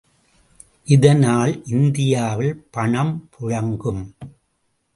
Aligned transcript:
இதனால் 0.85 1.65
இந்தியாவில் 1.65 2.55
பணம் 2.71 3.29
புழங்கும். 3.29 4.03